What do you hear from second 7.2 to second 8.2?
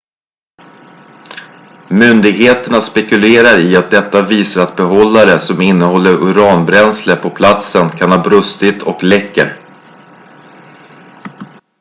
platsen kan ha